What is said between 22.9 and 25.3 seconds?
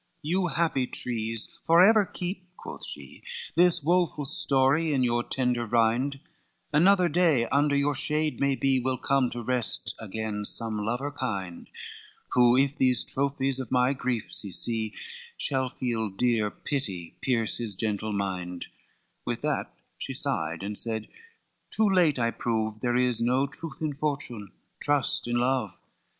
is no troth in fortune, trust